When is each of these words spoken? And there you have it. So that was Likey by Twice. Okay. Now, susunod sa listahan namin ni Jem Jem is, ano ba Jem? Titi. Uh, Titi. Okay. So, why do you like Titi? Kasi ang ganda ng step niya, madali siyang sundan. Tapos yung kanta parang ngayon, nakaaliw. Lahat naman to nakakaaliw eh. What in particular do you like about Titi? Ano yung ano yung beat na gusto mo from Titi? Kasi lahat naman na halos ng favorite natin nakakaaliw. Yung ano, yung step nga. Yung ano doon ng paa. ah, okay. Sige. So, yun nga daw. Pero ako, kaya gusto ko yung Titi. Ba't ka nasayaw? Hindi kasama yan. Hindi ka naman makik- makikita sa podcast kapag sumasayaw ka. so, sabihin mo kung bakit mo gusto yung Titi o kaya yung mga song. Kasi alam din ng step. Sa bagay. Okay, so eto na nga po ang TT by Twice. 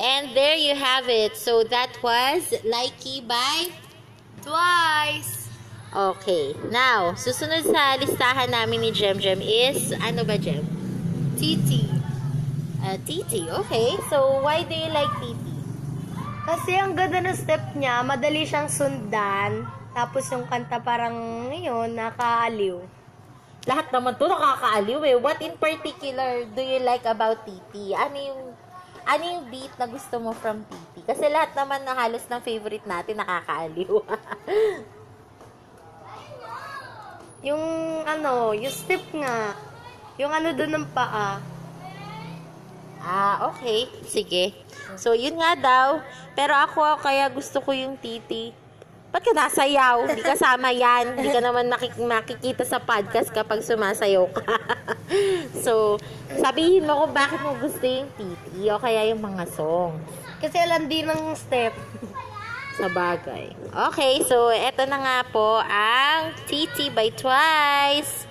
And 0.00 0.32
there 0.32 0.56
you 0.56 0.72
have 0.72 1.12
it. 1.12 1.36
So 1.36 1.60
that 1.68 1.92
was 2.00 2.48
Likey 2.64 3.20
by 3.20 3.68
Twice. 4.40 5.52
Okay. 5.92 6.56
Now, 6.72 7.12
susunod 7.12 7.68
sa 7.68 8.00
listahan 8.00 8.48
namin 8.48 8.80
ni 8.80 8.90
Jem 8.96 9.20
Jem 9.20 9.44
is, 9.44 9.92
ano 10.00 10.24
ba 10.24 10.40
Jem? 10.40 10.64
Titi. 11.36 11.84
Uh, 12.80 12.96
Titi. 13.04 13.44
Okay. 13.44 14.00
So, 14.08 14.40
why 14.40 14.64
do 14.64 14.72
you 14.72 14.88
like 14.88 15.12
Titi? 15.20 15.56
Kasi 16.48 16.80
ang 16.80 16.96
ganda 16.96 17.20
ng 17.20 17.36
step 17.36 17.76
niya, 17.76 18.00
madali 18.00 18.48
siyang 18.48 18.72
sundan. 18.72 19.68
Tapos 19.92 20.24
yung 20.32 20.48
kanta 20.48 20.80
parang 20.80 21.12
ngayon, 21.52 21.92
nakaaliw. 21.92 22.80
Lahat 23.68 23.92
naman 23.92 24.16
to 24.16 24.24
nakakaaliw 24.24 25.00
eh. 25.04 25.16
What 25.20 25.44
in 25.44 25.60
particular 25.60 26.48
do 26.48 26.62
you 26.64 26.80
like 26.80 27.04
about 27.04 27.44
Titi? 27.44 27.92
Ano 27.92 28.16
yung 28.16 28.42
ano 29.04 29.22
yung 29.24 29.44
beat 29.48 29.72
na 29.76 29.86
gusto 29.88 30.16
mo 30.20 30.32
from 30.36 30.64
Titi? 30.66 31.00
Kasi 31.04 31.28
lahat 31.28 31.52
naman 31.56 31.84
na 31.84 31.96
halos 31.96 32.24
ng 32.28 32.40
favorite 32.40 32.86
natin 32.88 33.20
nakakaaliw. 33.20 34.00
Yung 37.40 37.64
ano, 38.04 38.52
yung 38.52 38.68
step 38.68 39.00
nga. 39.16 39.56
Yung 40.20 40.28
ano 40.28 40.52
doon 40.52 40.76
ng 40.76 40.86
paa. 40.92 41.40
ah, 43.00 43.48
okay. 43.48 43.88
Sige. 44.04 44.52
So, 45.00 45.16
yun 45.16 45.40
nga 45.40 45.56
daw. 45.56 45.88
Pero 46.36 46.52
ako, 46.52 47.00
kaya 47.00 47.32
gusto 47.32 47.64
ko 47.64 47.72
yung 47.72 47.96
Titi. 47.96 48.52
Ba't 49.10 49.26
ka 49.26 49.34
nasayaw? 49.34 50.06
Hindi 50.06 50.22
kasama 50.22 50.70
yan. 50.70 51.18
Hindi 51.18 51.34
ka 51.34 51.42
naman 51.42 51.66
makik- 51.66 51.98
makikita 51.98 52.62
sa 52.62 52.78
podcast 52.78 53.34
kapag 53.34 53.58
sumasayaw 53.66 54.30
ka. 54.30 54.54
so, 55.66 55.98
sabihin 56.38 56.86
mo 56.86 56.94
kung 57.02 57.12
bakit 57.14 57.42
mo 57.42 57.58
gusto 57.58 57.82
yung 57.82 58.06
Titi 58.14 58.70
o 58.70 58.78
kaya 58.78 59.10
yung 59.10 59.18
mga 59.18 59.50
song. 59.50 59.98
Kasi 60.38 60.62
alam 60.62 60.86
din 60.86 61.10
ng 61.10 61.34
step. 61.34 61.74
Sa 62.78 62.86
bagay. 62.86 63.50
Okay, 63.90 64.22
so 64.24 64.48
eto 64.48 64.86
na 64.86 65.02
nga 65.02 65.18
po 65.28 65.58
ang 65.60 66.32
TT 66.46 66.94
by 66.94 67.10
Twice. 67.12 68.30